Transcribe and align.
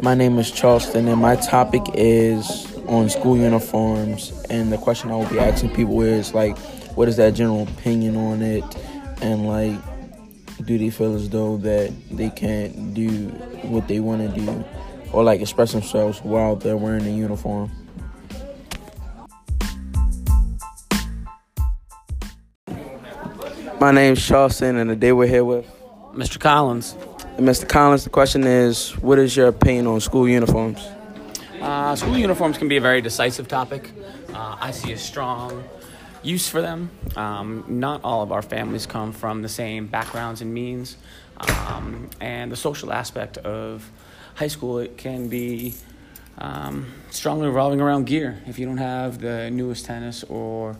My 0.00 0.14
name 0.14 0.38
is 0.38 0.50
Charleston, 0.50 1.08
and 1.08 1.20
my 1.20 1.36
topic 1.36 1.82
is 1.94 2.66
on 2.86 3.08
school 3.08 3.36
uniforms. 3.36 4.32
And 4.50 4.72
the 4.72 4.78
question 4.78 5.10
I 5.10 5.16
will 5.16 5.28
be 5.28 5.38
asking 5.38 5.74
people 5.74 6.02
is 6.02 6.34
like, 6.34 6.58
what 6.96 7.08
is 7.08 7.16
that 7.16 7.34
general 7.34 7.62
opinion 7.62 8.16
on 8.16 8.42
it? 8.42 8.64
And 9.20 9.46
like, 9.46 9.78
do 10.66 10.78
they 10.78 10.90
feel 10.90 11.14
as 11.14 11.28
though 11.28 11.56
that 11.58 11.92
they 12.10 12.30
can't 12.30 12.94
do 12.94 13.28
what 13.68 13.88
they 13.88 14.00
want 14.00 14.22
to 14.28 14.40
do, 14.40 14.64
or 15.12 15.24
like 15.24 15.40
express 15.40 15.72
themselves 15.72 16.20
while 16.20 16.56
they're 16.56 16.76
wearing 16.76 17.06
a 17.06 17.10
uniform? 17.10 17.70
My 23.80 23.90
name's 23.90 24.24
Charleston, 24.24 24.76
and 24.76 24.90
today 24.90 25.12
we're 25.12 25.26
here 25.26 25.44
with 25.44 25.66
Mr. 26.14 26.38
Collins. 26.38 26.96
And 27.38 27.48
Mr. 27.48 27.66
Collins. 27.66 28.04
The 28.04 28.10
question 28.10 28.44
is, 28.44 28.90
what 28.98 29.18
is 29.18 29.34
your 29.34 29.48
opinion 29.48 29.86
on 29.86 30.00
school 30.00 30.28
uniforms? 30.28 30.86
Uh, 31.62 31.96
school 31.96 32.18
uniforms 32.18 32.58
can 32.58 32.68
be 32.68 32.76
a 32.76 32.80
very 32.80 33.00
decisive 33.00 33.48
topic. 33.48 33.90
Uh, 34.34 34.56
I 34.60 34.70
see 34.70 34.92
a 34.92 34.98
strong 34.98 35.64
use 36.22 36.46
for 36.46 36.60
them. 36.60 36.90
Um, 37.16 37.64
not 37.68 38.04
all 38.04 38.22
of 38.22 38.32
our 38.32 38.42
families 38.42 38.84
come 38.84 39.12
from 39.12 39.40
the 39.40 39.48
same 39.48 39.86
backgrounds 39.86 40.42
and 40.42 40.52
means, 40.52 40.98
um, 41.38 42.10
and 42.20 42.52
the 42.52 42.56
social 42.56 42.92
aspect 42.92 43.38
of 43.38 43.90
high 44.34 44.48
school 44.48 44.78
it 44.78 44.98
can 44.98 45.28
be 45.28 45.74
um, 46.36 46.92
strongly 47.10 47.46
revolving 47.46 47.80
around 47.80 48.04
gear. 48.04 48.42
If 48.46 48.58
you 48.58 48.66
don't 48.66 48.76
have 48.76 49.20
the 49.22 49.50
newest 49.50 49.86
tennis 49.86 50.22
or 50.24 50.76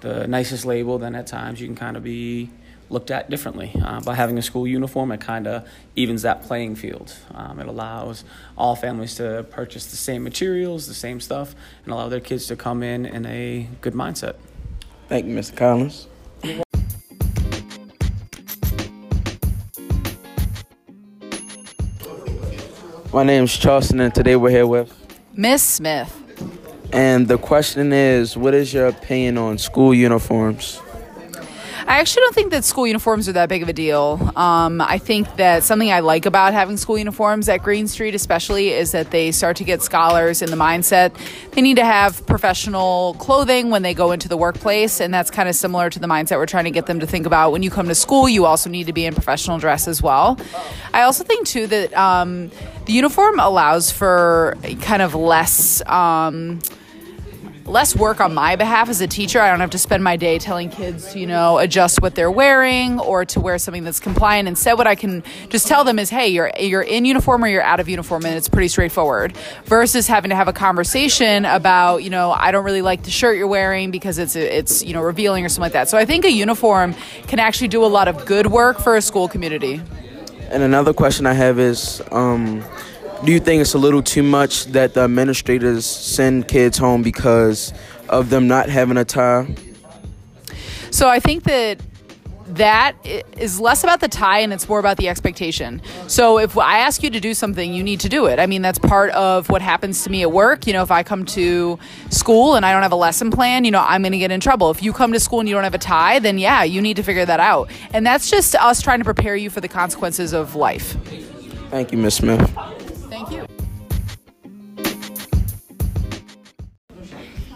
the 0.00 0.26
nicest 0.26 0.64
label, 0.64 0.98
then 0.98 1.14
at 1.14 1.26
times 1.26 1.60
you 1.60 1.66
can 1.66 1.76
kind 1.76 1.98
of 1.98 2.02
be 2.02 2.48
looked 2.90 3.10
at 3.10 3.30
differently. 3.30 3.72
Uh, 3.82 4.00
by 4.00 4.14
having 4.14 4.36
a 4.36 4.42
school 4.42 4.66
uniform, 4.66 5.12
it 5.12 5.20
kind 5.20 5.46
of 5.46 5.66
evens 5.96 6.22
that 6.22 6.42
playing 6.42 6.74
field. 6.74 7.16
Um, 7.34 7.60
it 7.60 7.66
allows 7.66 8.24
all 8.58 8.74
families 8.76 9.14
to 9.16 9.46
purchase 9.50 9.86
the 9.86 9.96
same 9.96 10.22
materials, 10.22 10.86
the 10.86 10.94
same 10.94 11.20
stuff, 11.20 11.54
and 11.84 11.92
allow 11.92 12.08
their 12.08 12.20
kids 12.20 12.46
to 12.48 12.56
come 12.56 12.82
in 12.82 13.06
in 13.06 13.24
a 13.26 13.68
good 13.80 13.94
mindset. 13.94 14.34
Thank 15.08 15.26
you, 15.26 15.34
Mr. 15.34 15.56
Collins. 15.56 16.06
My 23.12 23.24
name 23.24 23.44
is 23.44 23.56
Charleston, 23.56 24.00
and 24.00 24.14
today 24.14 24.36
we're 24.36 24.50
here 24.50 24.68
with 24.68 24.94
Miss 25.34 25.62
Smith. 25.62 26.16
And 26.92 27.26
the 27.26 27.38
question 27.38 27.92
is, 27.92 28.36
what 28.36 28.54
is 28.54 28.72
your 28.72 28.86
opinion 28.86 29.36
on 29.38 29.58
school 29.58 29.92
uniforms? 29.92 30.80
I 31.90 31.98
actually 31.98 32.20
don't 32.20 32.34
think 32.36 32.52
that 32.52 32.64
school 32.64 32.86
uniforms 32.86 33.28
are 33.28 33.32
that 33.32 33.48
big 33.48 33.64
of 33.64 33.68
a 33.68 33.72
deal. 33.72 34.30
Um, 34.36 34.80
I 34.80 34.98
think 34.98 35.26
that 35.38 35.64
something 35.64 35.90
I 35.90 35.98
like 35.98 36.24
about 36.24 36.52
having 36.52 36.76
school 36.76 36.96
uniforms 36.96 37.48
at 37.48 37.64
Green 37.64 37.88
Street, 37.88 38.14
especially, 38.14 38.68
is 38.68 38.92
that 38.92 39.10
they 39.10 39.32
start 39.32 39.56
to 39.56 39.64
get 39.64 39.82
scholars 39.82 40.40
in 40.40 40.50
the 40.50 40.56
mindset 40.56 41.12
they 41.50 41.62
need 41.62 41.78
to 41.78 41.84
have 41.84 42.24
professional 42.26 43.14
clothing 43.14 43.70
when 43.70 43.82
they 43.82 43.92
go 43.92 44.12
into 44.12 44.28
the 44.28 44.36
workplace, 44.36 45.00
and 45.00 45.12
that's 45.12 45.32
kind 45.32 45.48
of 45.48 45.56
similar 45.56 45.90
to 45.90 45.98
the 45.98 46.06
mindset 46.06 46.36
we're 46.36 46.46
trying 46.46 46.64
to 46.64 46.70
get 46.70 46.86
them 46.86 47.00
to 47.00 47.06
think 47.08 47.26
about. 47.26 47.50
When 47.50 47.64
you 47.64 47.70
come 47.70 47.88
to 47.88 47.94
school, 47.94 48.28
you 48.28 48.46
also 48.46 48.70
need 48.70 48.86
to 48.86 48.92
be 48.92 49.04
in 49.04 49.12
professional 49.12 49.58
dress 49.58 49.88
as 49.88 50.00
well. 50.00 50.38
I 50.94 51.02
also 51.02 51.24
think 51.24 51.48
too 51.48 51.66
that 51.66 51.92
um, 51.94 52.52
the 52.86 52.92
uniform 52.92 53.40
allows 53.40 53.90
for 53.90 54.56
kind 54.82 55.02
of 55.02 55.16
less. 55.16 55.84
Um, 55.86 56.60
less 57.70 57.96
work 57.96 58.20
on 58.20 58.34
my 58.34 58.56
behalf 58.56 58.88
as 58.88 59.00
a 59.00 59.06
teacher. 59.06 59.40
I 59.40 59.48
don't 59.48 59.60
have 59.60 59.70
to 59.70 59.78
spend 59.78 60.02
my 60.02 60.16
day 60.16 60.38
telling 60.38 60.70
kids 60.70 61.12
to, 61.12 61.18
you 61.18 61.26
know, 61.26 61.58
adjust 61.58 62.02
what 62.02 62.14
they're 62.14 62.30
wearing 62.30 62.98
or 63.00 63.24
to 63.26 63.40
wear 63.40 63.58
something 63.58 63.84
that's 63.84 64.00
compliant. 64.00 64.48
Instead, 64.48 64.74
what 64.74 64.86
I 64.86 64.94
can 64.94 65.22
just 65.48 65.66
tell 65.66 65.84
them 65.84 65.98
is, 65.98 66.10
hey, 66.10 66.28
you're 66.28 66.50
you're 66.58 66.82
in 66.82 67.04
uniform 67.04 67.44
or 67.44 67.48
you're 67.48 67.62
out 67.62 67.80
of 67.80 67.88
uniform, 67.88 68.26
and 68.26 68.36
it's 68.36 68.48
pretty 68.48 68.68
straightforward. 68.68 69.36
Versus 69.64 70.06
having 70.06 70.30
to 70.30 70.36
have 70.36 70.48
a 70.48 70.52
conversation 70.52 71.44
about, 71.44 71.98
you 71.98 72.10
know, 72.10 72.32
I 72.32 72.50
don't 72.50 72.64
really 72.64 72.82
like 72.82 73.04
the 73.04 73.10
shirt 73.10 73.36
you're 73.38 73.46
wearing 73.46 73.90
because 73.90 74.18
it's 74.18 74.36
it's 74.36 74.84
you 74.84 74.92
know 74.92 75.02
revealing 75.02 75.44
or 75.44 75.48
something 75.48 75.62
like 75.62 75.72
that. 75.72 75.88
So 75.88 75.96
I 75.96 76.04
think 76.04 76.24
a 76.24 76.32
uniform 76.32 76.94
can 77.28 77.38
actually 77.38 77.68
do 77.68 77.84
a 77.84 77.86
lot 77.86 78.08
of 78.08 78.26
good 78.26 78.48
work 78.48 78.80
for 78.80 78.96
a 78.96 79.02
school 79.02 79.28
community. 79.28 79.80
And 80.50 80.62
another 80.62 80.92
question 80.92 81.26
I 81.26 81.34
have 81.34 81.58
is. 81.58 82.02
Um, 82.10 82.64
do 83.24 83.32
you 83.32 83.40
think 83.40 83.60
it's 83.60 83.74
a 83.74 83.78
little 83.78 84.02
too 84.02 84.22
much 84.22 84.66
that 84.66 84.94
the 84.94 85.00
administrators 85.00 85.84
send 85.84 86.48
kids 86.48 86.78
home 86.78 87.02
because 87.02 87.72
of 88.08 88.30
them 88.30 88.48
not 88.48 88.68
having 88.68 88.96
a 88.96 89.04
tie? 89.04 89.54
So 90.90 91.08
I 91.08 91.20
think 91.20 91.44
that 91.44 91.80
that 92.46 92.96
is 93.36 93.60
less 93.60 93.84
about 93.84 94.00
the 94.00 94.08
tie 94.08 94.40
and 94.40 94.52
it's 94.52 94.68
more 94.68 94.80
about 94.80 94.96
the 94.96 95.08
expectation. 95.08 95.80
So 96.08 96.38
if 96.38 96.58
I 96.58 96.78
ask 96.78 97.02
you 97.02 97.10
to 97.10 97.20
do 97.20 97.34
something, 97.34 97.72
you 97.72 97.82
need 97.82 98.00
to 98.00 98.08
do 98.08 98.26
it. 98.26 98.40
I 98.40 98.46
mean, 98.46 98.62
that's 98.62 98.78
part 98.78 99.10
of 99.10 99.48
what 99.50 99.62
happens 99.62 100.02
to 100.04 100.10
me 100.10 100.22
at 100.22 100.32
work. 100.32 100.66
You 100.66 100.72
know, 100.72 100.82
if 100.82 100.90
I 100.90 101.02
come 101.02 101.24
to 101.26 101.78
school 102.08 102.56
and 102.56 102.66
I 102.66 102.72
don't 102.72 102.82
have 102.82 102.90
a 102.90 102.96
lesson 102.96 103.30
plan, 103.30 103.64
you 103.64 103.70
know, 103.70 103.84
I'm 103.86 104.02
going 104.02 104.12
to 104.12 104.18
get 104.18 104.32
in 104.32 104.40
trouble. 104.40 104.70
If 104.70 104.82
you 104.82 104.92
come 104.92 105.12
to 105.12 105.20
school 105.20 105.40
and 105.40 105.48
you 105.48 105.54
don't 105.54 105.64
have 105.64 105.74
a 105.74 105.78
tie, 105.78 106.18
then 106.18 106.38
yeah, 106.38 106.64
you 106.64 106.80
need 106.80 106.96
to 106.96 107.02
figure 107.02 107.26
that 107.26 107.40
out. 107.40 107.70
And 107.92 108.04
that's 108.04 108.30
just 108.30 108.54
us 108.56 108.82
trying 108.82 108.98
to 108.98 109.04
prepare 109.04 109.36
you 109.36 109.50
for 109.50 109.60
the 109.60 109.68
consequences 109.68 110.32
of 110.32 110.56
life. 110.56 110.96
Thank 111.70 111.92
you, 111.92 111.98
Ms. 111.98 112.14
Smith. 112.14 112.79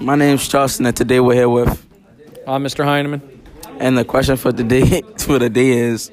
My 0.05 0.17
name's 0.17 0.47
Charleston, 0.47 0.85
and 0.85 0.95
today 0.95 1.19
we're 1.19 1.33
here 1.33 1.49
with 1.49 1.83
uh, 2.47 2.59
Mr. 2.59 2.85
Heineman. 2.85 3.23
And 3.79 3.97
the 3.97 4.05
question 4.05 4.37
for 4.37 4.53
today 4.53 5.01
for 5.19 5.39
the 5.39 5.49
day 5.49 5.71
is, 5.71 6.11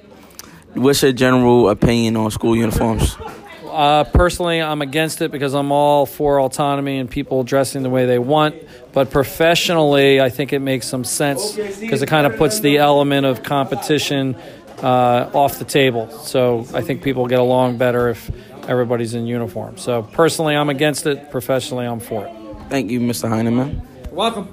what's 0.75 1.03
your 1.03 1.11
general 1.11 1.67
opinion 1.67 2.15
on 2.15 2.31
school 2.31 2.55
uniforms? 2.55 3.17
Uh, 3.65 4.05
personally, 4.05 4.61
I'm 4.61 4.81
against 4.81 5.21
it 5.21 5.29
because 5.29 5.53
I'm 5.53 5.73
all 5.73 6.05
for 6.05 6.39
autonomy 6.39 6.99
and 6.99 7.11
people 7.11 7.43
dressing 7.43 7.83
the 7.83 7.89
way 7.89 8.05
they 8.05 8.17
want. 8.17 8.55
But 8.93 9.11
professionally, 9.11 10.21
I 10.21 10.29
think 10.29 10.53
it 10.53 10.59
makes 10.59 10.87
some 10.87 11.03
sense 11.03 11.57
because 11.57 12.01
it 12.01 12.07
kind 12.07 12.25
of 12.25 12.37
puts 12.37 12.61
the 12.61 12.77
element 12.77 13.25
of 13.25 13.43
competition 13.43 14.35
uh, 14.81 15.29
off 15.33 15.59
the 15.59 15.65
table. 15.65 16.09
So 16.19 16.65
I 16.73 16.81
think 16.81 17.03
people 17.03 17.27
get 17.27 17.39
along 17.39 17.77
better 17.77 18.07
if 18.07 18.31
everybody's 18.69 19.15
in 19.15 19.27
uniform. 19.27 19.75
So 19.75 20.01
personally, 20.01 20.55
I'm 20.55 20.69
against 20.69 21.05
it. 21.07 21.29
Professionally, 21.29 21.85
I'm 21.85 21.99
for 21.99 22.25
it. 22.25 22.40
Thank 22.71 22.89
you, 22.89 23.01
Mr. 23.01 23.27
Heineman. 23.27 23.85
Welcome. 24.11 24.47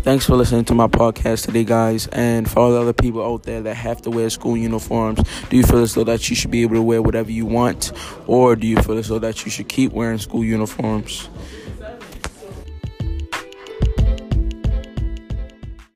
Thanks 0.00 0.26
for 0.26 0.36
listening 0.36 0.66
to 0.66 0.74
my 0.74 0.86
podcast 0.86 1.46
today, 1.46 1.64
guys. 1.64 2.08
And 2.08 2.50
for 2.50 2.60
all 2.60 2.72
the 2.72 2.80
other 2.82 2.92
people 2.92 3.24
out 3.24 3.44
there 3.44 3.62
that 3.62 3.74
have 3.74 4.02
to 4.02 4.10
wear 4.10 4.28
school 4.28 4.54
uniforms, 4.54 5.22
do 5.48 5.56
you 5.56 5.62
feel 5.62 5.78
as 5.78 5.94
though 5.94 6.04
that 6.04 6.28
you 6.28 6.36
should 6.36 6.50
be 6.50 6.60
able 6.60 6.74
to 6.74 6.82
wear 6.82 7.00
whatever 7.00 7.30
you 7.30 7.46
want? 7.46 7.92
Or 8.26 8.54
do 8.54 8.66
you 8.66 8.76
feel 8.76 8.98
as 8.98 9.08
though 9.08 9.20
that 9.20 9.46
you 9.46 9.50
should 9.50 9.68
keep 9.70 9.92
wearing 9.92 10.18
school 10.18 10.44
uniforms? 10.44 11.30